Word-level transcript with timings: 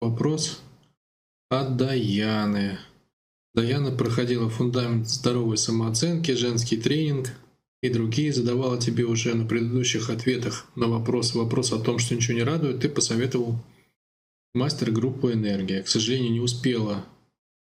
Вопрос 0.00 0.60
от 1.48 1.78
Даяны. 1.78 2.78
Даяна 3.54 3.92
проходила 3.92 4.50
фундамент 4.50 5.08
здоровой 5.08 5.56
самооценки, 5.56 6.32
женский 6.32 6.76
тренинг 6.76 7.30
и 7.82 7.88
другие, 7.88 8.30
задавала 8.30 8.78
тебе 8.78 9.04
уже 9.04 9.34
на 9.34 9.46
предыдущих 9.46 10.10
ответах 10.10 10.66
на 10.76 10.88
вопрос, 10.88 11.34
вопрос 11.34 11.72
о 11.72 11.78
том, 11.78 11.98
что 11.98 12.14
ничего 12.14 12.36
не 12.36 12.42
радует, 12.42 12.80
ты 12.80 12.90
посоветовал 12.90 13.58
мастер-группу 14.54 15.32
«Энергия». 15.32 15.82
К 15.82 15.88
сожалению, 15.88 16.32
не 16.32 16.40
успела 16.40 17.06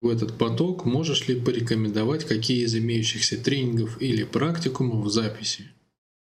в 0.01 0.09
этот 0.09 0.35
поток. 0.35 0.85
Можешь 0.85 1.27
ли 1.27 1.39
порекомендовать 1.39 2.23
какие 2.25 2.63
из 2.63 2.75
имеющихся 2.75 3.37
тренингов 3.37 4.01
или 4.01 4.23
практикумов 4.23 5.05
в 5.05 5.09
записи? 5.11 5.69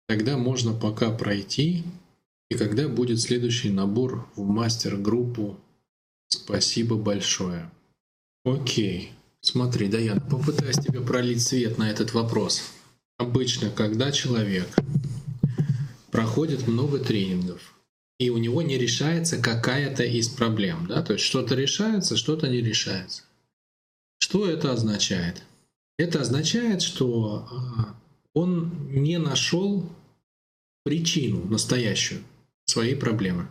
Тогда 0.09 0.37
можно 0.37 0.75
пока 0.75 1.11
пройти, 1.11 1.85
и 2.51 2.55
когда 2.55 2.87
будет 2.87 3.19
следующий 3.19 3.71
набор 3.71 4.29
в 4.37 4.47
мастер-группу 4.47 5.59
Спасибо 6.33 6.97
большое. 6.97 7.71
Окей. 8.45 9.13
Смотри, 9.43 9.89
Даяна, 9.89 10.21
попытаюсь 10.21 10.79
тебе 10.79 11.03
пролить 11.03 11.43
свет 11.43 11.77
на 11.77 11.91
этот 11.91 12.15
вопрос. 12.15 12.63
Обычно, 13.19 13.69
когда 13.69 14.11
человек 14.11 14.67
проходит 16.11 16.67
много 16.67 17.01
тренингов, 17.01 17.75
и 18.19 18.31
у 18.31 18.39
него 18.39 18.63
не 18.63 18.79
решается 18.79 19.37
какая-то 19.37 20.05
из 20.05 20.29
проблем, 20.29 20.87
да, 20.89 21.03
то 21.03 21.13
есть 21.13 21.25
что-то 21.25 21.55
решается, 21.55 22.17
что-то 22.17 22.49
не 22.49 22.63
решается. 22.63 23.25
Что 24.19 24.49
это 24.49 24.73
означает? 24.73 25.43
Это 25.99 26.23
означает, 26.23 26.81
что 26.81 27.47
а, 27.51 27.95
он 28.33 28.91
не 28.91 29.19
нашел 29.19 29.87
причину 30.83 31.45
настоящую 31.45 32.23
своей 32.65 32.97
проблемы. 32.97 33.49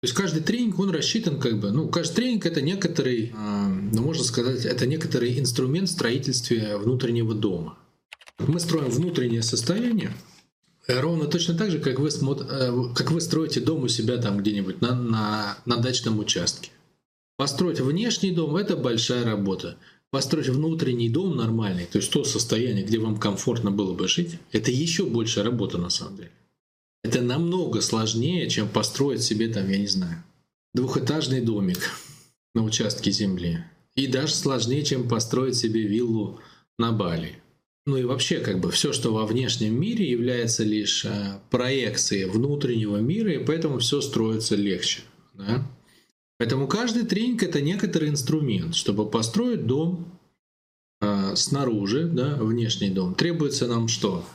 То 0.00 0.08
есть 0.08 0.14
каждый 0.14 0.42
тренинг, 0.42 0.78
он 0.78 0.90
рассчитан 0.90 1.40
как 1.40 1.58
бы, 1.58 1.70
ну, 1.70 1.88
каждый 1.88 2.16
тренинг 2.16 2.44
это 2.44 2.60
некоторый, 2.60 3.32
а, 3.34 3.68
ну, 3.68 4.02
можно 4.02 4.24
сказать, 4.24 4.66
это 4.66 4.86
некоторый 4.86 5.38
инструмент 5.38 5.88
в 5.88 5.92
строительстве 5.92 6.76
внутреннего 6.76 7.34
дома. 7.34 7.78
Мы 8.38 8.60
строим 8.60 8.90
внутреннее 8.90 9.42
состояние, 9.42 10.14
ровно 10.86 11.26
точно 11.26 11.54
так 11.56 11.70
же, 11.70 11.78
как 11.78 11.98
вы, 11.98 12.08
э, 12.08 12.94
как 12.94 13.10
вы 13.10 13.20
строите 13.22 13.60
дом 13.60 13.84
у 13.84 13.88
себя 13.88 14.18
там 14.18 14.38
где-нибудь 14.38 14.82
на, 14.82 14.94
на, 14.94 15.58
на 15.64 15.76
дачном 15.78 16.18
участке. 16.18 16.70
Построить 17.36 17.80
внешний 17.80 18.32
дом– 18.32 18.56
это 18.56 18.76
большая 18.76 19.24
работа. 19.24 19.76
Построить 20.10 20.48
внутренний 20.48 21.08
дом 21.08 21.36
нормальный, 21.36 21.86
то 21.86 21.98
есть 21.98 22.10
то 22.12 22.22
состояние, 22.24 22.84
где 22.84 22.98
вам 22.98 23.18
комфортно 23.18 23.70
было 23.70 23.92
бы 23.92 24.08
жить, 24.08 24.38
это 24.52 24.70
еще 24.70 25.04
больше 25.04 25.42
работа 25.42 25.78
на 25.78 25.90
самом 25.90 26.16
деле. 26.16 26.30
Это 27.06 27.22
намного 27.22 27.82
сложнее, 27.82 28.50
чем 28.50 28.68
построить 28.68 29.22
себе 29.22 29.46
там, 29.46 29.70
я 29.70 29.78
не 29.78 29.86
знаю, 29.86 30.24
двухэтажный 30.74 31.40
домик 31.40 31.78
на 32.52 32.64
участке 32.64 33.12
земли. 33.12 33.64
И 33.94 34.08
даже 34.08 34.34
сложнее, 34.34 34.82
чем 34.82 35.08
построить 35.08 35.54
себе 35.54 35.82
виллу 35.82 36.40
на 36.80 36.90
Бали. 36.90 37.38
Ну 37.86 37.96
и 37.96 38.02
вообще, 38.02 38.40
как 38.40 38.58
бы 38.58 38.72
все, 38.72 38.92
что 38.92 39.12
во 39.12 39.24
внешнем 39.24 39.80
мире, 39.80 40.10
является 40.10 40.64
лишь 40.64 41.04
э, 41.04 41.38
проекцией 41.48 42.28
внутреннего 42.28 42.96
мира, 42.96 43.32
и 43.32 43.44
поэтому 43.44 43.78
все 43.78 44.00
строится 44.00 44.56
легче. 44.56 45.02
Да? 45.34 45.64
Поэтому 46.38 46.66
каждый 46.66 47.06
тренинг 47.06 47.44
это 47.44 47.60
некоторый 47.60 48.08
инструмент, 48.08 48.74
чтобы 48.74 49.08
построить 49.08 49.64
дом 49.64 50.10
э, 51.00 51.36
снаружи, 51.36 52.08
да, 52.08 52.34
внешний 52.34 52.90
дом. 52.90 53.14
Требуется 53.14 53.68
нам 53.68 53.86
что? 53.86 54.26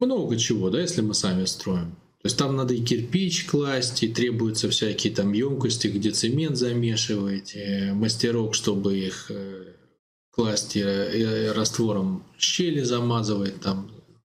Много 0.00 0.36
чего, 0.36 0.70
да, 0.70 0.80
если 0.80 1.00
мы 1.00 1.14
сами 1.14 1.44
строим. 1.44 1.96
То 2.20 2.26
есть 2.26 2.36
там 2.36 2.56
надо 2.56 2.74
и 2.74 2.84
кирпич 2.84 3.46
класть, 3.46 4.02
и 4.02 4.08
требуются 4.08 4.68
всякие 4.68 5.14
там 5.14 5.32
емкости, 5.32 5.86
где 5.86 6.10
цемент 6.10 6.56
замешивать, 6.56 7.56
мастерок, 7.92 8.54
чтобы 8.54 8.98
их 8.98 9.30
э, 9.30 9.74
класть 10.32 10.74
и, 10.76 10.80
и 10.80 11.48
раствором 11.54 12.24
щели 12.36 12.82
замазывать 12.82 13.60
там. 13.60 13.90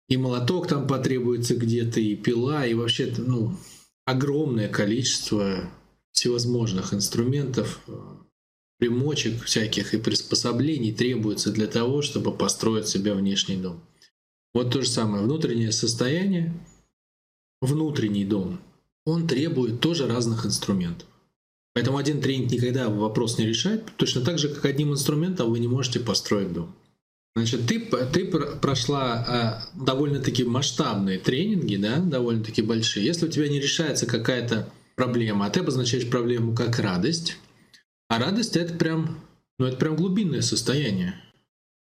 И 0.09 0.19
молоток 0.19 0.67
там 0.67 0.87
потребуется 0.87 1.55
где-то, 1.55 2.01
и 2.01 2.17
пила, 2.17 2.67
и 2.67 2.75
вообще 2.75 3.15
ну, 3.17 3.57
огромное 4.05 4.69
количество 4.69 5.71
всевозможных 6.13 6.93
инструментов, 6.93 7.81
э, 7.87 7.93
примочек 8.79 9.45
всяких 9.45 9.95
и 9.95 9.99
приспособлений 9.99 10.93
требуется 10.93 11.51
для 11.51 11.67
того, 11.67 12.03
чтобы 12.03 12.37
построить 12.37 12.89
себе 12.89 13.15
внешний 13.15 13.57
дом. 13.57 13.81
Вот 14.55 14.73
то 14.73 14.83
же 14.83 14.89
самое, 14.89 15.25
внутреннее 15.25 15.73
состояние, 15.73 16.53
внутренний 17.61 18.25
дом, 18.25 18.61
он 19.05 19.27
требует 19.27 19.81
тоже 19.81 20.07
разных 20.07 20.45
инструментов. 20.45 21.09
Поэтому 21.75 21.99
один 21.99 22.21
тренинг 22.21 22.51
никогда 22.51 22.89
вопрос 22.89 23.39
не 23.39 23.47
решает, 23.47 23.85
точно 23.97 24.23
так 24.23 24.39
же, 24.39 24.49
как 24.49 24.65
одним 24.65 24.93
инструментом 24.93 25.51
вы 25.51 25.61
не 25.61 25.69
можете 25.69 26.01
построить 26.01 26.53
дом. 26.53 26.75
Значит, 27.37 27.67
ты, 27.67 27.79
ты 28.13 28.25
прошла 28.27 29.63
э, 29.73 29.79
довольно-таки 29.81 30.43
масштабные 30.43 31.19
тренинги, 31.19 31.77
да, 31.77 31.99
довольно-таки 31.99 32.61
большие. 32.61 33.07
Если 33.07 33.27
у 33.27 33.31
тебя 33.31 33.49
не 33.49 33.61
решается 33.61 34.07
какая-то 34.07 34.69
проблема, 34.97 35.47
а 35.47 35.51
ты 35.51 35.61
обозначаешь 35.61 36.11
проблему 36.11 36.57
как 36.57 36.81
радость, 36.81 37.37
а 38.09 38.19
радость 38.19 38.57
это 38.57 38.75
прям, 38.75 39.21
ну 39.61 39.67
это 39.67 39.77
прям 39.77 39.95
глубинное 39.95 40.43
состояние. 40.43 41.15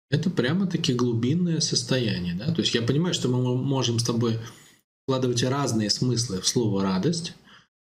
Это 0.09 0.29
прямо-таки 0.29 0.93
глубинное 0.93 1.59
состояние. 1.59 2.35
Да? 2.35 2.53
То 2.53 2.61
есть 2.61 2.73
я 2.73 2.81
понимаю, 2.81 3.13
что 3.13 3.27
мы 3.27 3.57
можем 3.57 3.99
с 3.99 4.03
тобой 4.03 4.39
вкладывать 5.03 5.43
разные 5.43 5.89
смыслы 5.89 6.41
в 6.41 6.47
слово 6.47 6.83
«радость». 6.83 7.33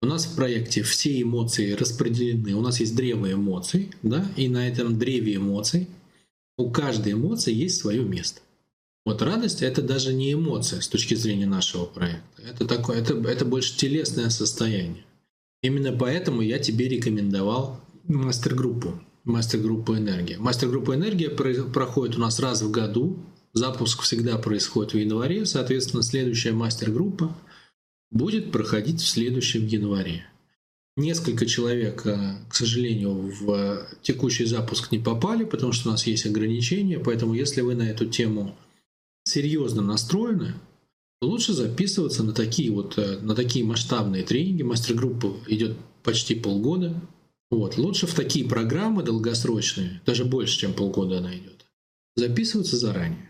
У 0.02 0.06
нас 0.06 0.26
в 0.26 0.36
проекте 0.36 0.82
все 0.82 1.22
эмоции 1.22 1.74
распределены. 1.74 2.54
У 2.56 2.62
нас 2.62 2.80
есть 2.80 2.96
древо 2.96 3.34
эмоций, 3.34 3.92
да, 4.02 4.26
и 4.38 4.48
на 4.48 4.66
этом 4.66 4.98
древе 4.98 5.36
эмоций 5.36 5.90
у 6.58 6.70
каждой 6.72 7.14
эмоции 7.14 7.54
есть 7.54 7.80
свое 7.80 8.04
место. 8.04 8.40
Вот 9.06 9.22
радость 9.22 9.62
это 9.62 9.82
даже 9.82 10.14
не 10.14 10.34
эмоция 10.34 10.80
с 10.80 10.88
точки 10.88 11.16
зрения 11.16 11.48
нашего 11.48 11.86
проекта. 11.86 12.42
Это 12.42 12.66
такое, 12.66 13.02
это, 13.02 13.14
это 13.28 13.44
больше 13.44 13.76
телесное 13.76 14.30
состояние. 14.30 15.04
Именно 15.62 15.92
поэтому 15.92 16.42
я 16.42 16.60
тебе 16.60 16.88
рекомендовал 16.88 17.82
мастер-группу 18.08 19.02
мастер-группа 19.24 19.98
«Энергия». 19.98 20.38
Мастер-группа 20.38 20.96
«Энергия» 20.96 21.30
проходит 21.30 22.18
у 22.18 22.20
нас 22.20 22.40
раз 22.40 22.62
в 22.62 22.72
году. 22.72 23.20
Запуск 23.54 24.02
всегда 24.02 24.38
происходит 24.38 24.94
в 24.94 24.98
январе. 24.98 25.46
Соответственно, 25.46 26.04
следующая 26.04 26.52
мастер-группа 26.52 27.36
будет 28.12 28.52
проходить 28.52 29.02
в 29.02 29.08
следующем 29.08 29.66
январе. 29.66 30.26
Несколько 30.98 31.46
человек, 31.46 32.06
э, 32.06 32.36
к 32.50 32.56
сожалению, 32.56 33.34
в 33.40 33.88
текущий 34.02 34.46
запуск 34.46 34.92
не 34.92 35.00
попали, 35.00 35.46
потому 35.46 35.72
что 35.72 35.90
у 35.90 35.92
нас 35.92 36.06
есть 36.06 36.26
ограничения. 36.26 37.00
Поэтому, 37.00 37.34
если 37.34 37.62
вы 37.62 37.76
на 37.76 37.90
эту 37.90 38.06
тему 38.06 38.58
серьезно 39.24 39.82
настроены, 39.82 40.56
то 41.22 41.28
лучше 41.28 41.54
записываться 41.54 42.24
на 42.24 42.34
такие 42.34 42.72
вот 42.72 42.98
э, 42.98 43.20
на 43.22 43.36
такие 43.36 43.64
масштабные 43.64 44.24
тренинги. 44.24 44.64
Мастер-группа 44.64 45.38
идет 45.48 45.78
почти 46.04 46.36
полгода. 46.36 47.00
Вот. 47.52 47.78
Лучше 47.78 48.08
в 48.08 48.14
такие 48.14 48.48
программы 48.48 49.04
долгосрочные, 49.04 50.02
даже 50.06 50.26
больше, 50.26 50.58
чем 50.60 50.74
полгода 50.74 51.18
она 51.18 51.36
идет, 51.36 51.66
записываться 52.16 52.78
заранее. 52.78 53.30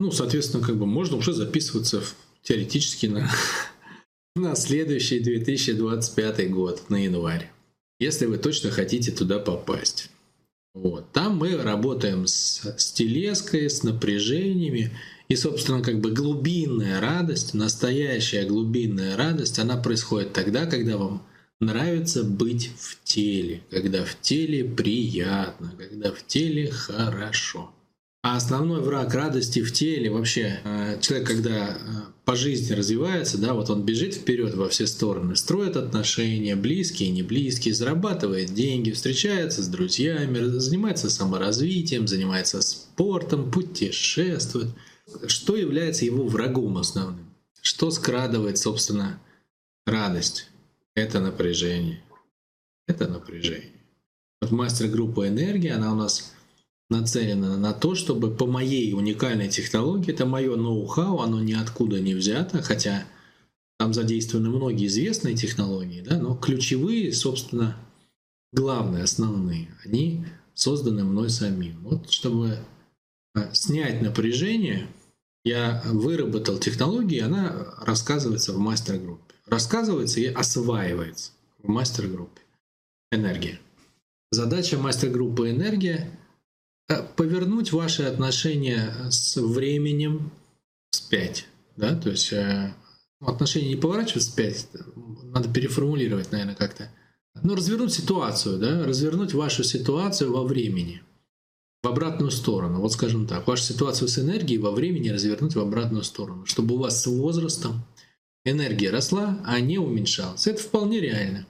Ну, 0.00 0.10
соответственно, 0.10 0.64
как 0.64 0.76
бы 0.76 0.86
можно 0.86 1.16
уже 1.16 1.32
записываться 1.32 2.02
теоретически 2.42 3.06
на, 3.06 3.30
на 4.36 4.54
следующий 4.56 5.20
2025 5.20 6.50
год, 6.50 6.88
на 6.88 7.04
январь, 7.04 7.52
если 7.98 8.26
вы 8.26 8.38
точно 8.38 8.70
хотите 8.70 9.12
туда 9.12 9.38
попасть. 9.38 10.10
Вот. 10.74 11.10
Там 11.12 11.36
мы 11.36 11.56
работаем 11.56 12.26
с, 12.26 12.62
с 12.76 12.92
телеской, 12.92 13.68
с 13.68 13.82
напряжениями. 13.82 14.90
И, 15.28 15.36
собственно, 15.36 15.82
как 15.82 16.00
бы 16.00 16.10
глубинная 16.10 17.00
радость, 17.00 17.54
настоящая 17.54 18.44
глубинная 18.46 19.16
радость, 19.16 19.58
она 19.58 19.76
происходит 19.76 20.32
тогда, 20.32 20.66
когда 20.66 20.96
вам 20.96 21.26
нравится 21.60 22.24
быть 22.24 22.70
в 22.78 23.02
теле, 23.04 23.62
когда 23.70 24.04
в 24.04 24.20
теле 24.20 24.64
приятно, 24.64 25.74
когда 25.78 26.10
в 26.12 26.26
теле 26.26 26.70
хорошо. 26.70 27.72
А 28.22 28.36
основной 28.36 28.82
враг 28.82 29.14
радости 29.14 29.62
в 29.62 29.72
теле 29.72 30.10
вообще 30.10 30.60
э, 30.62 31.00
человек, 31.00 31.26
когда 31.26 31.70
э, 31.70 31.76
по 32.26 32.36
жизни 32.36 32.74
развивается, 32.74 33.38
да, 33.38 33.54
вот 33.54 33.70
он 33.70 33.82
бежит 33.82 34.12
вперед 34.14 34.54
во 34.54 34.68
все 34.68 34.86
стороны, 34.86 35.36
строит 35.36 35.76
отношения, 35.76 36.54
близкие, 36.54 37.08
не 37.10 37.22
близкие, 37.22 37.72
зарабатывает 37.72 38.52
деньги, 38.52 38.90
встречается 38.90 39.62
с 39.62 39.68
друзьями, 39.68 40.38
занимается 40.58 41.08
саморазвитием, 41.08 42.06
занимается 42.06 42.60
спортом, 42.60 43.50
путешествует. 43.50 44.68
Что 45.26 45.56
является 45.56 46.04
его 46.04 46.26
врагом 46.26 46.76
основным? 46.76 47.34
Что 47.62 47.90
скрадывает, 47.90 48.58
собственно, 48.58 49.18
радость? 49.86 50.50
Это 50.94 51.20
напряжение. 51.20 52.02
Это 52.86 53.08
напряжение. 53.08 53.72
Вот 54.40 54.50
мастер-группа 54.50 55.28
энергии, 55.28 55.70
она 55.70 55.92
у 55.92 55.96
нас 55.96 56.32
нацелена 56.88 57.56
на 57.56 57.72
то, 57.72 57.94
чтобы 57.94 58.34
по 58.34 58.46
моей 58.46 58.92
уникальной 58.94 59.48
технологии, 59.48 60.12
это 60.12 60.26
мое 60.26 60.56
ноу-хау, 60.56 61.20
оно 61.20 61.40
ниоткуда 61.40 62.00
не 62.00 62.14
взято, 62.14 62.62
хотя 62.62 63.04
там 63.78 63.94
задействованы 63.94 64.50
многие 64.50 64.86
известные 64.86 65.36
технологии, 65.36 66.02
да, 66.02 66.18
но 66.18 66.34
ключевые, 66.34 67.12
собственно, 67.12 67.76
главные, 68.52 69.04
основные, 69.04 69.74
они 69.84 70.26
созданы 70.52 71.04
мной 71.04 71.30
самим. 71.30 71.80
Вот 71.82 72.10
чтобы 72.10 72.58
э, 73.36 73.54
снять 73.54 74.02
напряжение, 74.02 74.88
я 75.44 75.82
выработал 75.86 76.58
технологию, 76.58 77.24
она 77.24 77.74
рассказывается 77.80 78.52
в 78.52 78.58
мастер-группе. 78.58 79.29
Рассказывается 79.50 80.20
и 80.20 80.26
осваивается 80.26 81.32
в 81.58 81.68
мастер-группе. 81.68 82.40
Энергия. 83.10 83.58
Задача 84.30 84.78
мастер-группы 84.78 85.50
«Энергия» 85.50 86.08
э,— 86.88 87.02
повернуть 87.16 87.72
ваши 87.72 88.04
отношения 88.04 88.94
с 89.10 89.36
временем 89.36 90.30
вспять. 90.92 91.48
Да? 91.76 91.96
То 91.96 92.10
есть 92.10 92.32
э, 92.32 92.72
отношения 93.18 93.70
не 93.70 93.76
поворачивать 93.76 94.22
вспять, 94.22 94.68
надо 95.24 95.52
переформулировать, 95.52 96.30
наверное, 96.30 96.54
как-то. 96.54 96.88
Ну, 97.42 97.56
развернуть 97.56 97.92
ситуацию, 97.92 98.58
да, 98.58 98.84
развернуть 98.84 99.34
вашу 99.34 99.64
ситуацию 99.64 100.32
во 100.32 100.44
времени, 100.44 101.02
в 101.82 101.88
обратную 101.88 102.30
сторону. 102.30 102.80
Вот 102.80 102.92
скажем 102.92 103.26
так, 103.26 103.48
вашу 103.48 103.64
ситуацию 103.64 104.06
с 104.06 104.16
энергией 104.18 104.58
во 104.58 104.70
времени 104.70 105.08
развернуть 105.08 105.56
в 105.56 105.60
обратную 105.60 106.04
сторону, 106.04 106.46
чтобы 106.46 106.76
у 106.76 106.78
вас 106.78 107.02
с 107.02 107.06
возрастом 107.06 107.84
энергия 108.44 108.90
росла, 108.90 109.40
а 109.44 109.60
не 109.60 109.78
уменьшалась. 109.78 110.46
Это 110.46 110.62
вполне 110.62 111.00
реально. 111.00 111.46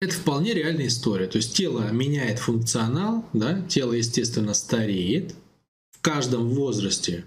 Это 0.00 0.14
вполне 0.14 0.54
реальная 0.54 0.86
история. 0.86 1.26
То 1.26 1.38
есть 1.38 1.56
тело 1.56 1.90
меняет 1.90 2.38
функционал, 2.38 3.24
да, 3.32 3.60
тело, 3.62 3.94
естественно, 3.94 4.54
стареет. 4.54 5.34
В 5.90 6.00
каждом 6.00 6.50
возрасте, 6.50 7.24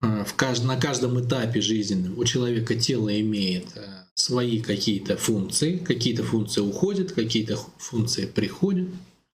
а, 0.00 0.24
в 0.24 0.34
кажд... 0.34 0.64
на 0.64 0.80
каждом 0.80 1.20
этапе 1.20 1.60
жизненном 1.60 2.18
у 2.18 2.24
человека 2.24 2.74
тело 2.74 3.20
имеет 3.20 3.76
а, 3.76 4.08
свои 4.14 4.60
какие-то 4.60 5.18
функции, 5.18 5.76
какие-то 5.76 6.24
функции 6.24 6.62
уходят, 6.62 7.12
какие-то 7.12 7.58
функции 7.76 8.24
приходят, 8.24 8.88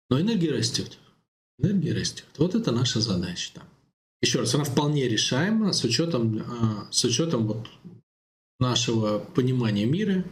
но 0.09 0.19
энергия 0.19 0.51
растет. 0.51 0.97
Энергия 1.59 1.93
растет. 1.93 2.25
Вот 2.37 2.55
это 2.55 2.71
наша 2.71 3.01
задача. 3.01 3.51
Там. 3.53 3.65
Еще 4.21 4.39
раз, 4.39 4.55
она 4.55 4.63
вполне 4.63 5.07
решаема 5.07 5.73
с 5.73 5.83
учетом, 5.83 6.43
а, 6.47 6.87
с 6.89 7.03
учетом 7.03 7.45
вот 7.45 7.67
нашего 8.59 9.19
понимания 9.19 9.85
мира, 9.85 10.25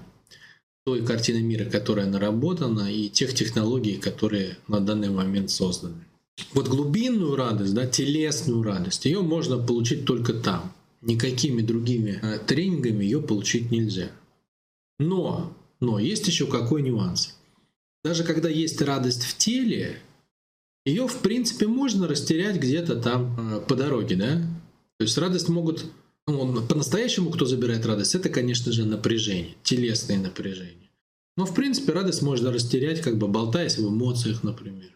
той 0.86 1.06
картины 1.06 1.42
мира, 1.42 1.70
которая 1.70 2.06
наработана, 2.06 2.92
и 2.92 3.10
тех 3.10 3.34
технологий, 3.34 3.98
которые 3.98 4.58
на 4.68 4.80
данный 4.80 5.10
момент 5.10 5.50
созданы. 5.50 6.06
Вот 6.54 6.68
глубинную 6.68 7.36
радость, 7.36 7.74
да, 7.74 7.88
телесную 7.88 8.64
радость, 8.64 9.06
ее 9.06 9.22
можно 9.22 9.58
получить 9.58 10.06
только 10.06 10.34
там. 10.34 10.72
Никакими 11.02 11.62
другими 11.62 12.20
э, 12.22 12.40
тренингами 12.40 13.04
ее 13.04 13.22
получить 13.22 13.72
нельзя. 13.72 14.12
Но, 15.00 15.54
но 15.80 16.00
есть 16.00 16.28
еще 16.28 16.48
какой 16.48 16.82
нюанс. 16.82 17.38
Даже 18.04 18.24
когда 18.24 18.50
есть 18.50 18.82
радость 18.82 19.24
в 19.24 19.38
теле, 19.38 20.00
ее 20.86 21.08
в 21.08 21.20
принципе 21.20 21.68
можно 21.68 22.08
растерять 22.08 22.58
где-то 22.58 22.96
там 23.02 23.36
э, 23.38 23.62
по 23.62 23.76
дороге, 23.76 24.16
да? 24.16 24.36
То 24.98 25.04
есть 25.04 25.18
радость 25.18 25.50
могут 25.50 25.86
ну, 26.28 26.62
по-настоящему, 26.62 27.32
кто 27.32 27.46
забирает 27.46 27.86
радость, 27.86 28.16
это, 28.16 28.30
конечно 28.30 28.72
же, 28.72 28.86
напряжение, 28.86 29.56
телесное 29.64 30.18
напряжение. 30.18 30.90
Но, 31.38 31.46
в 31.46 31.54
принципе, 31.54 31.94
радость 31.94 32.22
можно 32.22 32.52
растерять, 32.52 33.02
как 33.02 33.18
бы 33.18 33.28
болтаясь 33.28 33.78
в 33.78 33.88
эмоциях, 33.88 34.44
например. 34.44 34.92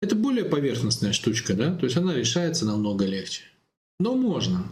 Это 0.00 0.16
более 0.16 0.44
поверхностная 0.44 1.12
штучка, 1.12 1.54
да? 1.54 1.74
То 1.74 1.84
есть 1.84 1.96
она 1.96 2.14
решается 2.14 2.64
намного 2.64 3.04
легче. 3.04 3.42
Но 3.98 4.14
можно. 4.14 4.66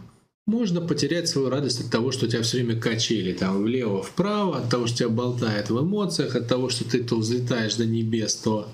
Можно 0.45 0.81
потерять 0.81 1.29
свою 1.29 1.49
радость 1.49 1.81
от 1.81 1.91
того, 1.91 2.11
что 2.11 2.27
тебя 2.27 2.41
все 2.41 2.57
время 2.57 2.79
качели 2.79 3.33
там 3.33 3.63
влево-вправо, 3.63 4.57
от 4.57 4.69
того, 4.69 4.87
что 4.87 4.97
тебя 4.97 5.09
болтает 5.09 5.69
в 5.69 5.79
эмоциях, 5.79 6.35
от 6.35 6.47
того, 6.47 6.69
что 6.69 6.83
ты 6.83 7.03
то 7.03 7.17
взлетаешь 7.17 7.75
до 7.75 7.85
небес, 7.85 8.35
то, 8.35 8.67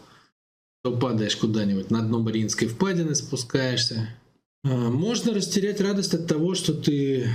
то 0.84 0.98
падаешь 0.98 1.36
куда-нибудь 1.36 1.92
на 1.92 2.02
дно 2.02 2.20
Мариинской 2.20 2.68
впадины 2.68 3.14
спускаешься. 3.14 4.10
А, 4.64 4.68
можно 4.68 5.34
растерять 5.34 5.82
радость 5.82 6.14
от 6.14 6.28
того, 6.28 6.54
что 6.54 6.74
ты 6.74 7.30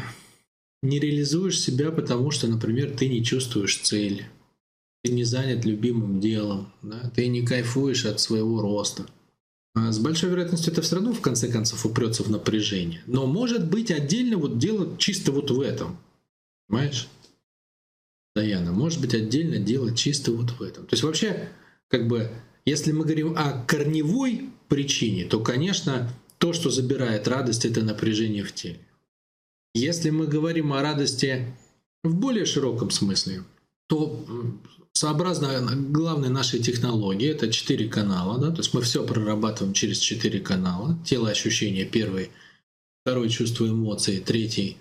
не 0.83 0.99
реализуешь 0.99 1.61
себя, 1.61 1.91
потому 1.91 2.31
что, 2.31 2.47
например, 2.47 2.97
ты 2.97 3.09
не 3.09 3.25
чувствуешь 3.25 3.79
цель, 3.79 4.27
ты 5.03 5.13
не 5.13 5.25
занят 5.25 5.65
любимым 5.65 6.21
делом, 6.21 6.73
да? 6.83 7.11
ты 7.15 7.29
не 7.29 7.45
кайфуешь 7.45 8.05
от 8.05 8.21
своего 8.21 8.61
роста. 8.61 9.07
А 9.75 9.91
с 9.91 9.99
большой 9.99 10.31
вероятностью 10.31 10.73
это 10.73 10.83
все 10.83 10.97
равно 10.97 11.13
в 11.13 11.21
конце 11.21 11.49
концов 11.49 11.85
упрется 11.85 12.23
в 12.23 12.31
напряжение. 12.31 13.03
Но 13.07 13.27
может 13.27 13.69
быть 13.69 13.91
отдельно 13.91 14.37
вот 14.37 14.59
дело 14.59 14.97
чисто 14.99 15.33
вот 15.33 15.51
в 15.51 15.61
этом. 15.61 15.99
Понимаешь? 16.69 17.09
Даяна, 18.37 18.73
может 18.73 19.01
быть 19.01 19.15
отдельно 19.15 19.59
дело 19.59 19.95
чисто 19.95 20.33
вот 20.33 20.51
в 20.53 20.63
этом. 20.63 20.87
То 20.87 20.95
есть 20.95 21.03
вообще, 21.03 21.49
как 21.89 22.07
бы, 22.07 22.31
если 22.65 22.93
мы 22.93 23.05
говорим 23.05 23.35
о 23.37 23.65
корневой 23.65 24.51
причине, 24.69 25.25
то, 25.25 25.41
конечно, 25.41 26.09
то, 26.45 26.53
что 26.53 26.69
забирает 26.69 27.27
радость, 27.27 27.65
это 27.65 27.83
напряжение 27.83 28.45
в 28.45 28.53
теле. 28.53 28.79
Если 29.75 30.11
мы 30.11 30.27
говорим 30.27 30.75
о 30.75 30.83
радости 30.83 31.57
в 32.03 32.15
более 32.15 32.45
широком 32.45 32.91
смысле, 32.91 33.45
то 33.87 34.27
сообразно 34.93 35.75
главной 35.89 36.29
нашей 36.29 36.61
технологии, 36.61 37.31
это 37.31 37.51
четыре 37.51 37.89
канала, 37.89 38.39
да, 38.39 38.51
то 38.51 38.59
есть 38.59 38.75
мы 38.75 38.83
все 38.83 39.07
прорабатываем 39.07 39.73
через 39.73 39.97
четыре 39.97 40.39
канала. 40.39 40.99
Тело, 41.07 41.31
ощущения 41.31 41.87
первый, 41.87 42.31
второй 43.01 43.31
чувство 43.31 43.67
эмоции, 43.67 44.21
третий 44.21 44.77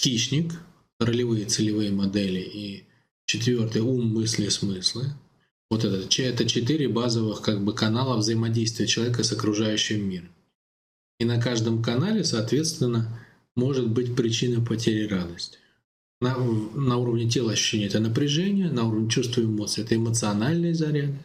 хищник, 0.00 0.62
ролевые 0.98 1.44
целевые 1.44 1.90
модели 1.90 2.40
и 2.40 2.84
четвертый 3.26 3.82
ум, 3.82 4.14
мысли, 4.14 4.48
смыслы. 4.48 5.12
Вот 5.70 5.84
это, 5.84 6.22
это 6.22 6.46
четыре 6.46 6.88
базовых 6.88 7.42
как 7.42 7.62
бы 7.62 7.74
канала 7.74 8.16
взаимодействия 8.16 8.86
человека 8.86 9.22
с 9.22 9.30
окружающим 9.30 10.08
миром. 10.08 10.30
И 11.18 11.24
на 11.24 11.40
каждом 11.40 11.82
канале, 11.82 12.24
соответственно, 12.24 13.18
может 13.54 13.88
быть 13.90 14.16
причина 14.16 14.64
потери 14.64 15.06
радости. 15.06 15.58
На, 16.20 16.36
на 16.36 16.98
уровне 16.98 17.28
тела 17.28 17.52
ощущения 17.52 17.86
это 17.86 18.00
напряжение, 18.00 18.70
на 18.70 18.86
уровне 18.86 19.10
чувства 19.10 19.40
и 19.40 19.44
эмоций 19.44 19.84
это 19.84 19.96
эмоциональные 19.96 20.74
заряды, 20.74 21.18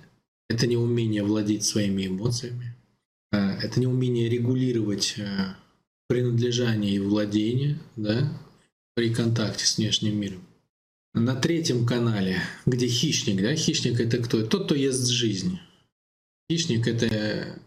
это 0.50 0.66
неумение 0.66 1.24
владеть 1.24 1.64
своими 1.64 2.08
эмоциями, 2.08 2.76
а, 3.32 3.54
это 3.62 3.80
неумение 3.80 4.30
регулировать 4.30 5.16
а, 5.20 5.56
принадлежание 6.08 6.96
и 6.96 7.00
владение 7.00 7.78
да, 7.96 8.32
при 8.96 9.14
контакте 9.14 9.66
с 9.66 9.78
внешним 9.78 10.20
миром. 10.20 10.42
На 11.14 11.36
третьем 11.36 11.86
канале, 11.86 12.42
где 12.66 12.88
хищник, 12.88 13.42
да, 13.42 13.56
хищник 13.56 14.00
это 14.00 14.18
кто? 14.18 14.44
Тот, 14.44 14.66
кто 14.66 14.76
ест 14.76 15.08
жизнь. 15.08 15.60
Хищник 16.52 16.88
это 16.88 17.60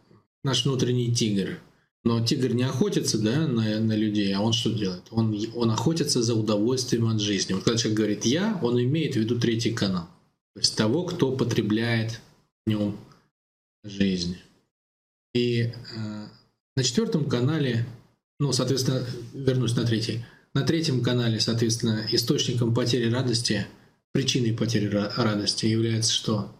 наш 0.43 0.64
внутренний 0.64 1.14
тигр, 1.14 1.61
но 2.04 2.25
тигр 2.25 2.54
не 2.54 2.62
охотится 2.62 3.19
да, 3.19 3.47
на, 3.47 3.78
на 3.78 3.95
людей, 3.95 4.33
а 4.35 4.40
он 4.40 4.52
что 4.52 4.71
делает? 4.73 5.02
Он, 5.11 5.37
он 5.54 5.71
охотится 5.71 6.23
за 6.23 6.35
удовольствием 6.35 7.07
от 7.09 7.21
жизни. 7.21 7.52
Вот 7.52 7.64
когда 7.64 7.78
человек 7.78 7.99
говорит 7.99 8.25
«я», 8.25 8.59
он 8.62 8.80
имеет 8.80 9.14
в 9.14 9.19
виду 9.19 9.38
третий 9.38 9.73
канал. 9.73 10.09
То 10.54 10.61
есть 10.61 10.76
того, 10.76 11.04
кто 11.04 11.37
потребляет 11.37 12.21
в 12.64 12.71
нем 12.71 12.97
жизнь. 13.85 14.38
И 15.35 15.62
э, 15.62 15.73
на 16.76 16.83
четвертом 16.83 17.28
канале, 17.28 17.87
ну, 18.38 18.52
соответственно, 18.52 19.04
вернусь 19.35 19.76
на 19.76 19.85
третий. 19.85 20.25
На 20.54 20.62
третьем 20.62 21.02
канале, 21.02 21.38
соответственно, 21.38 22.07
источником 22.11 22.75
потери 22.75 23.11
радости, 23.11 23.66
причиной 24.12 24.54
потери 24.54 24.87
радости 24.88 25.66
является 25.66 26.12
что? 26.12 26.52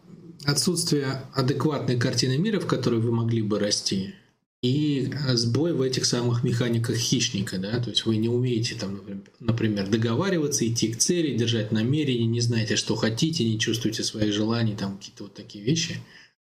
Отсутствие 0.44 1.23
адекватной 1.35 1.99
картины 1.99 2.38
мира, 2.38 2.61
в 2.61 2.66
которой 2.66 3.00
вы 3.00 3.11
могли 3.11 3.42
бы 3.42 3.59
расти, 3.59 4.14
и 4.62 5.11
сбой 5.33 5.73
в 5.73 5.81
этих 5.81 6.05
самых 6.05 6.45
механиках 6.45 6.97
хищника, 6.97 7.59
да, 7.59 7.81
то 7.81 7.90
есть 7.90 8.05
вы 8.05 8.19
не 8.19 8.29
умеете 8.29 8.75
там, 8.75 9.00
например, 9.38 9.88
договариваться, 9.88 10.67
идти 10.67 10.93
к 10.93 10.99
цели, 10.99 11.37
держать 11.37 11.73
намерение, 11.73 12.26
не 12.26 12.40
знаете, 12.40 12.76
что 12.76 12.95
хотите, 12.95 13.45
не 13.45 13.59
чувствуете 13.59 14.05
своих 14.05 14.35
желаний, 14.35 14.76
там 14.76 14.99
какие-то 14.99 15.25
вот 15.25 15.35
такие 15.35 15.64
вещи. 15.64 15.97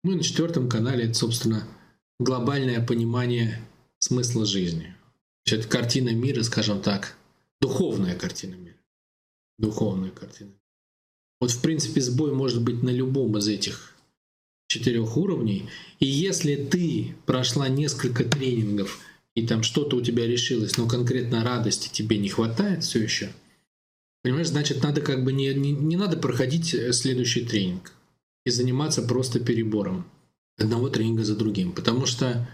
Ну 0.03 0.11
и 0.11 0.15
на 0.15 0.23
четвертом 0.23 0.67
канале 0.67 1.05
это, 1.05 1.13
собственно, 1.13 1.65
глобальное 2.19 2.85
понимание 2.85 3.61
смысла 3.99 4.45
жизни. 4.45 4.93
То 5.45 5.55
есть 5.55 5.65
это 5.65 5.77
картина 5.77 6.09
мира, 6.09 6.43
скажем 6.43 6.81
так, 6.81 7.15
духовная 7.61 8.15
картина 8.15 8.55
мира. 8.55 8.77
Духовная 9.57 10.11
картина. 10.11 10.51
Вот, 11.39 11.51
в 11.51 11.61
принципе, 11.61 12.01
сбой 12.01 12.33
может 12.33 12.61
быть 12.61 12.83
на 12.83 12.89
любом 12.89 13.37
из 13.37 13.47
этих 13.47 13.92
четырех 14.73 15.17
уровней. 15.17 15.69
И 15.99 16.05
если 16.05 16.55
ты 16.55 17.15
прошла 17.25 17.69
несколько 17.69 18.23
тренингов, 18.23 18.99
и 19.35 19.45
там 19.45 19.63
что-то 19.63 19.97
у 19.97 20.01
тебя 20.01 20.27
решилось, 20.27 20.77
но 20.77 20.87
конкретно 20.87 21.43
радости 21.43 21.89
тебе 21.91 22.17
не 22.17 22.29
хватает 22.29 22.83
все 22.83 22.99
еще, 22.99 23.31
понимаешь, 24.23 24.47
значит, 24.47 24.83
надо 24.83 25.01
как 25.01 25.23
бы 25.23 25.33
не, 25.33 25.53
не, 25.53 25.71
не 25.71 25.97
надо 25.97 26.17
проходить 26.17 26.73
э, 26.73 26.93
следующий 26.93 27.45
тренинг 27.45 27.93
и 28.45 28.49
заниматься 28.49 29.01
просто 29.01 29.39
перебором 29.39 30.05
одного 30.57 30.89
тренинга 30.89 31.23
за 31.23 31.35
другим. 31.35 31.71
Потому 31.71 32.05
что 32.05 32.47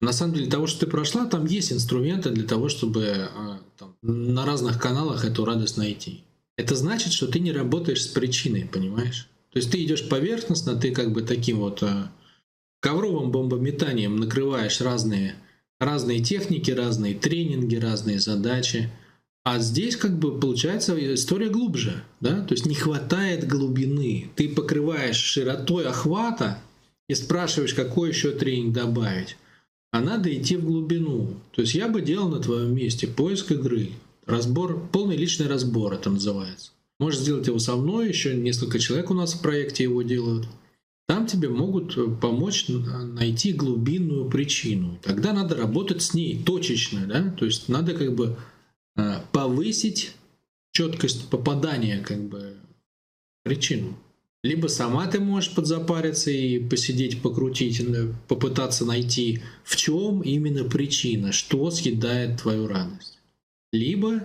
на 0.00 0.12
самом 0.12 0.34
деле 0.34 0.50
того, 0.50 0.66
что 0.66 0.80
ты 0.80 0.86
прошла, 0.86 1.26
там 1.26 1.46
есть 1.46 1.72
инструменты 1.72 2.30
для 2.30 2.46
того, 2.46 2.68
чтобы 2.68 3.02
э, 3.04 3.28
там, 3.76 3.96
на 4.02 4.46
разных 4.46 4.80
каналах 4.80 5.24
эту 5.24 5.44
радость 5.44 5.76
найти. 5.76 6.24
Это 6.56 6.76
значит, 6.76 7.12
что 7.12 7.26
ты 7.26 7.40
не 7.40 7.52
работаешь 7.52 8.02
с 8.02 8.08
причиной, 8.08 8.68
понимаешь? 8.70 9.28
То 9.52 9.58
есть 9.58 9.70
ты 9.70 9.82
идешь 9.82 10.08
поверхностно, 10.08 10.76
ты 10.76 10.92
как 10.92 11.12
бы 11.12 11.22
таким 11.22 11.58
вот 11.58 11.82
э, 11.82 12.08
ковровым 12.80 13.32
бомбометанием 13.32 14.16
накрываешь 14.16 14.80
разные, 14.80 15.34
разные 15.80 16.20
техники, 16.20 16.70
разные 16.70 17.14
тренинги, 17.14 17.76
разные 17.76 18.20
задачи. 18.20 18.90
А 19.42 19.58
здесь 19.58 19.96
как 19.96 20.18
бы 20.18 20.38
получается 20.38 20.94
история 21.14 21.48
глубже, 21.48 22.04
да, 22.20 22.42
то 22.42 22.54
есть 22.54 22.66
не 22.66 22.74
хватает 22.74 23.48
глубины. 23.48 24.30
Ты 24.36 24.50
покрываешь 24.50 25.16
широтой 25.16 25.86
охвата 25.86 26.62
и 27.08 27.14
спрашиваешь, 27.14 27.74
какой 27.74 28.10
еще 28.10 28.30
тренинг 28.32 28.74
добавить. 28.74 29.36
А 29.92 30.00
надо 30.00 30.32
идти 30.32 30.56
в 30.56 30.64
глубину. 30.64 31.34
То 31.52 31.62
есть 31.62 31.74
я 31.74 31.88
бы 31.88 32.02
делал 32.02 32.28
на 32.28 32.38
твоем 32.38 32.74
месте 32.74 33.08
поиск 33.08 33.50
игры, 33.50 33.90
разбор, 34.26 34.88
полный 34.92 35.16
личный 35.16 35.48
разбор 35.48 35.94
это 35.94 36.10
называется. 36.10 36.70
Можешь 37.00 37.20
сделать 37.20 37.48
его 37.48 37.58
со 37.58 37.74
мной, 37.74 38.08
еще 38.08 38.34
несколько 38.34 38.78
человек 38.78 39.10
у 39.10 39.14
нас 39.14 39.34
в 39.34 39.42
проекте 39.42 39.82
его 39.82 40.02
делают. 40.02 40.46
Там 41.08 41.26
тебе 41.26 41.48
могут 41.48 42.20
помочь 42.20 42.66
найти 42.68 43.52
глубинную 43.52 44.30
причину. 44.30 45.00
Тогда 45.02 45.32
надо 45.32 45.56
работать 45.56 46.02
с 46.02 46.14
ней 46.14 46.40
точечно, 46.40 47.04
да, 47.08 47.34
то 47.36 47.44
есть 47.44 47.68
надо 47.68 47.94
как 47.94 48.14
бы 48.14 48.36
Э, 48.96 49.20
повысить 49.32 50.14
четкость 50.72 51.28
попадания 51.28 52.00
как 52.00 52.22
бы 52.28 52.56
причину. 53.44 53.96
Либо 54.42 54.68
сама 54.68 55.06
ты 55.06 55.20
можешь 55.20 55.54
подзапариться 55.54 56.30
и 56.30 56.58
посидеть, 56.58 57.20
покрутить, 57.20 57.82
попытаться 58.26 58.86
найти, 58.86 59.42
в 59.64 59.76
чем 59.76 60.22
именно 60.22 60.64
причина, 60.64 61.30
что 61.32 61.70
съедает 61.70 62.40
твою 62.40 62.66
радость. 62.66 63.18
Либо 63.72 64.24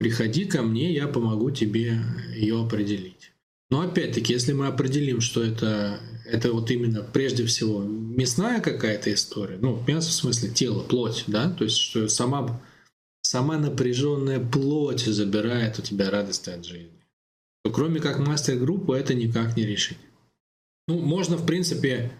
приходи 0.00 0.46
ко 0.46 0.62
мне, 0.62 0.92
я 0.92 1.06
помогу 1.06 1.50
тебе 1.50 2.00
ее 2.34 2.64
определить. 2.64 3.32
Но 3.70 3.82
опять-таки, 3.82 4.32
если 4.32 4.52
мы 4.52 4.66
определим, 4.66 5.20
что 5.20 5.44
это, 5.44 6.00
это 6.24 6.52
вот 6.52 6.70
именно 6.72 7.02
прежде 7.02 7.46
всего 7.46 7.82
мясная 7.82 8.60
какая-то 8.60 9.12
история, 9.14 9.58
ну, 9.60 9.84
мясо 9.86 10.08
в 10.08 10.14
смысле 10.14 10.50
тело, 10.50 10.82
плоть, 10.82 11.24
да, 11.28 11.50
то 11.50 11.64
есть 11.64 11.76
что 11.76 12.08
сама 12.08 12.60
сама 13.22 13.58
напряженная 13.58 14.40
плоть 14.40 15.04
забирает 15.04 15.78
у 15.78 15.82
тебя 15.82 16.10
радость 16.10 16.48
от 16.48 16.64
жизни. 16.64 16.90
То 17.62 17.70
кроме 17.70 18.00
как 18.00 18.18
мастер-группу 18.18 18.94
это 18.94 19.14
никак 19.14 19.56
не 19.56 19.64
решить. 19.64 19.98
Ну, 20.88 20.98
можно, 20.98 21.36
в 21.36 21.46
принципе, 21.46 22.10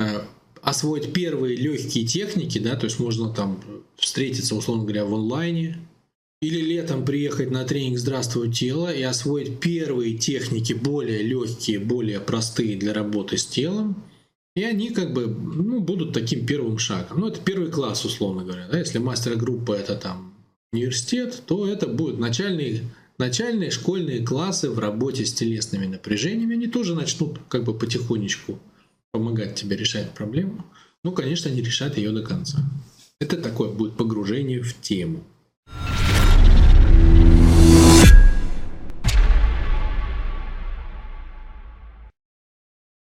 э, 0.00 0.22
освоить 0.62 1.12
первые 1.12 1.54
легкие 1.54 2.06
техники, 2.06 2.58
да, 2.58 2.74
то 2.74 2.86
есть 2.86 2.98
можно 2.98 3.32
там 3.32 3.62
встретиться, 3.96 4.56
условно 4.56 4.84
говоря, 4.84 5.04
в 5.04 5.14
онлайне, 5.14 5.78
или 6.42 6.60
летом 6.60 7.04
приехать 7.04 7.50
на 7.50 7.64
тренинг 7.64 7.98
«Здравствуй, 7.98 8.52
тело» 8.52 8.92
и 8.92 9.02
освоить 9.02 9.58
первые 9.60 10.18
техники, 10.18 10.74
более 10.74 11.22
легкие, 11.22 11.78
более 11.78 12.20
простые 12.20 12.76
для 12.76 12.92
работы 12.92 13.38
с 13.38 13.46
телом, 13.46 14.04
и 14.54 14.62
они 14.62 14.90
как 14.90 15.12
бы 15.12 15.26
ну, 15.26 15.80
будут 15.80 16.12
таким 16.12 16.46
первым 16.46 16.78
шагом. 16.78 17.20
Ну, 17.20 17.28
это 17.28 17.40
первый 17.40 17.70
класс, 17.70 18.04
условно 18.04 18.44
говоря. 18.44 18.68
Да? 18.70 18.78
Если 18.78 18.98
мастер-группа 18.98 19.72
это 19.72 19.96
там 19.96 20.34
университет, 20.72 21.42
то 21.46 21.66
это 21.66 21.86
будут 21.86 22.18
начальные, 22.18 22.82
начальные 23.18 23.70
школьные 23.70 24.24
классы 24.24 24.70
в 24.70 24.78
работе 24.78 25.26
с 25.26 25.32
телесными 25.32 25.86
напряжениями. 25.86 26.54
Они 26.54 26.66
тоже 26.68 26.94
начнут 26.94 27.38
как 27.48 27.64
бы 27.64 27.74
потихонечку 27.74 28.58
помогать 29.12 29.54
тебе 29.56 29.76
решать 29.76 30.12
проблему. 30.12 30.64
Ну, 31.04 31.12
конечно, 31.12 31.48
не 31.48 31.62
решать 31.62 31.96
ее 31.96 32.10
до 32.10 32.22
конца. 32.22 32.58
Это 33.20 33.36
такое 33.36 33.70
будет 33.70 33.96
погружение 33.96 34.62
в 34.62 34.78
тему. 34.80 35.22